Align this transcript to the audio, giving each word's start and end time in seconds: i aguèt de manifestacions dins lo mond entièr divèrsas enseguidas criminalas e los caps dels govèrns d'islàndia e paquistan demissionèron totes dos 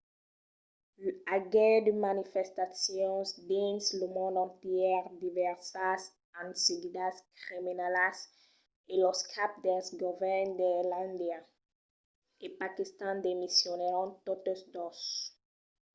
i 1.05 1.07
aguèt 1.35 1.81
de 1.87 1.93
manifestacions 2.07 3.27
dins 3.49 3.83
lo 3.99 4.05
mond 4.15 4.35
entièr 4.47 5.03
divèrsas 5.23 6.01
enseguidas 6.41 7.15
criminalas 7.41 8.17
e 8.91 8.93
los 9.03 9.19
caps 9.33 9.57
dels 9.65 9.87
govèrns 10.03 10.55
d'islàndia 10.59 11.39
e 12.45 12.47
paquistan 12.61 13.15
demissionèron 13.27 14.09
totes 14.27 14.59
dos 14.73 14.99